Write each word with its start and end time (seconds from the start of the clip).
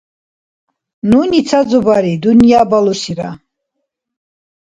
Нуни 1.09 1.41
ца 1.49 1.59
зубари-дунъя 1.69 2.61
балусира. 2.71 3.29